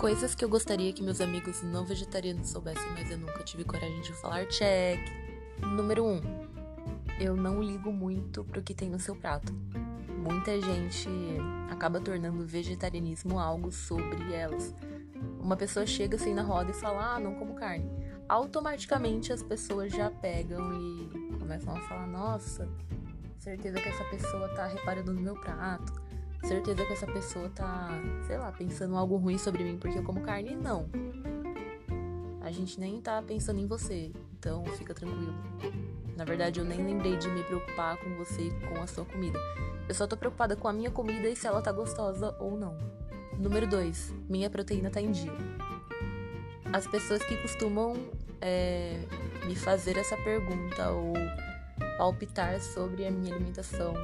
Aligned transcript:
Coisas 0.00 0.34
que 0.34 0.42
eu 0.42 0.48
gostaria 0.48 0.94
que 0.94 1.02
meus 1.02 1.20
amigos 1.20 1.62
não 1.62 1.84
vegetarianos 1.84 2.48
soubessem, 2.48 2.90
mas 2.92 3.10
eu 3.10 3.18
nunca 3.18 3.44
tive 3.44 3.64
coragem 3.64 4.00
de 4.00 4.14
falar, 4.14 4.46
check. 4.46 4.98
Número 5.60 6.06
1. 6.06 6.08
Um, 6.08 6.20
eu 7.20 7.36
não 7.36 7.62
ligo 7.62 7.92
muito 7.92 8.42
pro 8.42 8.62
que 8.62 8.72
tem 8.72 8.88
no 8.88 8.98
seu 8.98 9.14
prato. 9.14 9.52
Muita 10.08 10.58
gente 10.58 11.06
acaba 11.70 12.00
tornando 12.00 12.42
o 12.42 12.46
vegetarianismo 12.46 13.38
algo 13.38 13.70
sobre 13.70 14.32
elas. 14.32 14.74
Uma 15.38 15.54
pessoa 15.54 15.84
chega 15.86 16.16
assim 16.16 16.32
na 16.32 16.42
roda 16.44 16.70
e 16.70 16.74
fala: 16.74 17.16
Ah, 17.16 17.20
não 17.20 17.34
como 17.34 17.52
carne. 17.52 17.84
Automaticamente 18.26 19.34
as 19.34 19.42
pessoas 19.42 19.92
já 19.92 20.10
pegam 20.10 20.72
e 20.80 21.38
começam 21.38 21.76
a 21.76 21.80
falar: 21.82 22.06
Nossa, 22.06 22.66
certeza 23.36 23.78
que 23.78 23.88
essa 23.90 24.04
pessoa 24.04 24.48
tá 24.54 24.66
reparando 24.66 25.12
no 25.12 25.20
meu 25.20 25.34
prato 25.34 25.92
certeza 26.46 26.84
que 26.84 26.92
essa 26.92 27.06
pessoa 27.06 27.48
tá, 27.50 27.88
sei 28.26 28.38
lá, 28.38 28.50
pensando 28.52 28.96
algo 28.96 29.16
ruim 29.16 29.38
sobre 29.38 29.64
mim 29.64 29.76
porque 29.78 29.98
eu 29.98 30.02
como 30.02 30.20
carne. 30.20 30.54
Não. 30.54 30.88
A 32.40 32.50
gente 32.50 32.80
nem 32.80 33.00
tá 33.00 33.22
pensando 33.22 33.60
em 33.60 33.66
você, 33.66 34.10
então 34.38 34.64
fica 34.76 34.94
tranquilo. 34.94 35.34
Na 36.16 36.24
verdade, 36.24 36.60
eu 36.60 36.64
nem 36.64 36.84
lembrei 36.84 37.16
de 37.16 37.28
me 37.28 37.42
preocupar 37.44 37.96
com 37.96 38.14
você 38.16 38.48
e 38.48 38.50
com 38.66 38.82
a 38.82 38.86
sua 38.86 39.04
comida. 39.04 39.38
Eu 39.88 39.94
só 39.94 40.06
tô 40.06 40.16
preocupada 40.16 40.56
com 40.56 40.68
a 40.68 40.72
minha 40.72 40.90
comida 40.90 41.28
e 41.28 41.36
se 41.36 41.46
ela 41.46 41.62
tá 41.62 41.72
gostosa 41.72 42.36
ou 42.38 42.56
não. 42.56 42.76
Número 43.38 43.66
2. 43.66 44.14
Minha 44.28 44.50
proteína 44.50 44.90
tá 44.90 45.00
em 45.00 45.10
dia. 45.10 45.32
As 46.72 46.86
pessoas 46.86 47.22
que 47.24 47.36
costumam 47.36 47.94
é, 48.40 49.00
me 49.46 49.56
fazer 49.56 49.96
essa 49.96 50.16
pergunta 50.18 50.90
ou 50.90 51.14
palpitar 51.96 52.60
sobre 52.60 53.06
a 53.06 53.10
minha 53.10 53.34
alimentação 53.34 53.94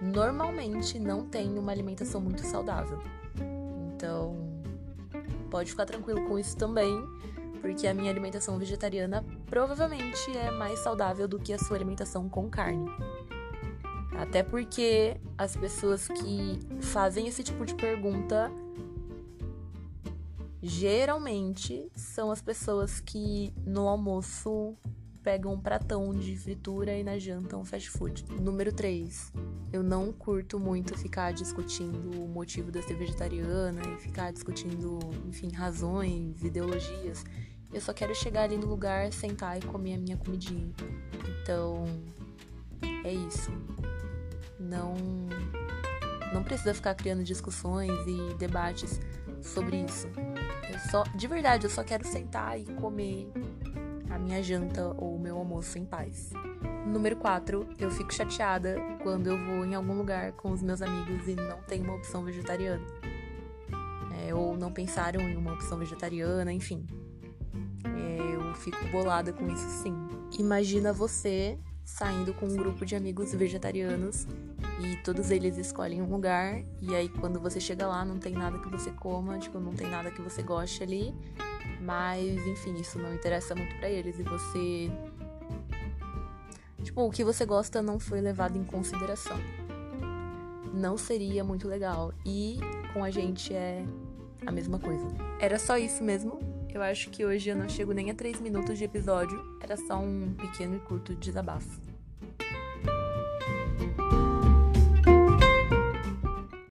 normalmente 0.00 0.98
não 0.98 1.26
tem 1.26 1.58
uma 1.58 1.72
alimentação 1.72 2.20
muito 2.20 2.42
saudável. 2.42 2.98
Então, 3.94 4.36
pode 5.50 5.70
ficar 5.70 5.86
tranquilo 5.86 6.26
com 6.26 6.38
isso 6.38 6.56
também, 6.56 6.92
porque 7.60 7.86
a 7.86 7.94
minha 7.94 8.10
alimentação 8.10 8.58
vegetariana 8.58 9.24
provavelmente 9.46 10.36
é 10.36 10.50
mais 10.50 10.78
saudável 10.80 11.26
do 11.26 11.38
que 11.38 11.52
a 11.52 11.58
sua 11.58 11.76
alimentação 11.76 12.28
com 12.28 12.48
carne. 12.48 12.90
Até 14.18 14.42
porque 14.42 15.16
as 15.36 15.56
pessoas 15.56 16.08
que 16.08 16.60
fazem 16.80 17.26
esse 17.26 17.42
tipo 17.42 17.66
de 17.66 17.74
pergunta 17.74 18.50
geralmente 20.62 21.86
são 21.94 22.30
as 22.30 22.40
pessoas 22.40 22.98
que 22.98 23.52
no 23.64 23.86
almoço 23.88 24.74
pegam 25.26 25.54
um 25.54 25.58
pratão 25.58 26.14
de 26.14 26.36
fritura 26.36 26.96
e 26.96 27.02
na 27.02 27.18
janta 27.18 27.56
um 27.56 27.64
fast 27.64 27.90
food. 27.90 28.24
Número 28.40 28.72
3. 28.72 29.32
Eu 29.72 29.82
não 29.82 30.12
curto 30.12 30.56
muito 30.60 30.96
ficar 30.96 31.32
discutindo 31.32 32.22
o 32.22 32.28
motivo 32.28 32.70
de 32.70 32.78
eu 32.78 32.82
ser 32.84 32.94
vegetariana 32.94 33.82
e 33.82 33.96
ficar 34.00 34.32
discutindo, 34.32 35.00
enfim, 35.26 35.50
razões, 35.50 36.44
ideologias. 36.44 37.24
Eu 37.72 37.80
só 37.80 37.92
quero 37.92 38.14
chegar 38.14 38.44
ali 38.44 38.56
no 38.56 38.68
lugar, 38.68 39.12
sentar 39.12 39.58
e 39.58 39.62
comer 39.62 39.94
a 39.94 39.98
minha 39.98 40.16
comidinha. 40.16 40.72
Então, 41.42 41.82
é 43.02 43.12
isso. 43.12 43.50
Não 44.60 44.94
não 46.32 46.44
precisa 46.44 46.72
ficar 46.72 46.94
criando 46.94 47.24
discussões 47.24 47.90
e 48.06 48.34
debates 48.34 49.00
sobre 49.42 49.78
isso. 49.78 50.06
Eu 50.72 50.78
só, 50.88 51.02
de 51.02 51.26
verdade, 51.26 51.66
eu 51.66 51.70
só 51.70 51.82
quero 51.82 52.06
sentar 52.06 52.60
e 52.60 52.64
comer 52.74 53.28
a 54.16 54.18
minha 54.18 54.42
janta 54.42 54.94
ou 54.96 55.14
o 55.14 55.18
meu 55.18 55.36
almoço 55.36 55.78
em 55.78 55.84
paz. 55.84 56.32
Número 56.86 57.16
4, 57.16 57.68
eu 57.78 57.90
fico 57.90 58.12
chateada 58.12 58.76
quando 59.02 59.26
eu 59.26 59.38
vou 59.44 59.64
em 59.64 59.74
algum 59.74 59.92
lugar 59.92 60.32
com 60.32 60.50
os 60.50 60.62
meus 60.62 60.80
amigos 60.80 61.28
e 61.28 61.34
não 61.34 61.58
tem 61.62 61.82
uma 61.82 61.94
opção 61.94 62.24
vegetariana. 62.24 62.84
É, 64.18 64.34
ou 64.34 64.56
não 64.56 64.72
pensaram 64.72 65.20
em 65.20 65.36
uma 65.36 65.52
opção 65.52 65.78
vegetariana, 65.78 66.50
enfim. 66.50 66.86
É, 67.84 68.34
eu 68.34 68.54
fico 68.54 68.82
bolada 68.88 69.32
com 69.32 69.46
isso 69.48 69.68
sim. 69.82 69.94
Imagina 70.38 70.92
você 70.92 71.58
saindo 71.84 72.32
com 72.32 72.46
um 72.46 72.56
grupo 72.56 72.86
de 72.86 72.96
amigos 72.96 73.32
vegetarianos 73.34 74.26
e 74.80 74.96
todos 75.04 75.30
eles 75.30 75.56
escolhem 75.56 76.02
um 76.02 76.10
lugar 76.10 76.60
e 76.80 76.94
aí 76.94 77.08
quando 77.08 77.38
você 77.38 77.60
chega 77.60 77.86
lá 77.86 78.04
não 78.04 78.18
tem 78.18 78.32
nada 78.32 78.58
que 78.58 78.68
você 78.68 78.90
coma, 78.90 79.38
tipo, 79.38 79.60
não 79.60 79.72
tem 79.72 79.88
nada 79.88 80.10
que 80.10 80.20
você 80.20 80.42
goste 80.42 80.82
ali 80.82 81.14
mas, 81.80 82.46
enfim, 82.46 82.74
isso 82.74 82.98
não 82.98 83.14
interessa 83.14 83.54
muito 83.54 83.76
para 83.76 83.88
eles 83.88 84.18
e 84.18 84.22
você. 84.22 84.90
Tipo, 86.82 87.02
o 87.02 87.10
que 87.10 87.24
você 87.24 87.44
gosta 87.44 87.82
não 87.82 87.98
foi 87.98 88.20
levado 88.20 88.56
em 88.56 88.64
consideração. 88.64 89.38
Não 90.72 90.96
seria 90.96 91.42
muito 91.42 91.66
legal. 91.66 92.12
E 92.24 92.58
com 92.92 93.02
a 93.02 93.10
gente 93.10 93.54
é 93.54 93.84
a 94.46 94.52
mesma 94.52 94.78
coisa. 94.78 95.06
Era 95.40 95.58
só 95.58 95.76
isso 95.76 96.02
mesmo. 96.04 96.38
Eu 96.72 96.82
acho 96.82 97.10
que 97.10 97.24
hoje 97.24 97.48
eu 97.48 97.56
não 97.56 97.68
chego 97.68 97.92
nem 97.92 98.10
a 98.10 98.14
3 98.14 98.40
minutos 98.40 98.76
de 98.78 98.84
episódio. 98.84 99.42
Era 99.60 99.76
só 99.76 99.98
um 99.98 100.34
pequeno 100.34 100.76
e 100.76 100.80
curto 100.80 101.14
desabafo. 101.14 101.80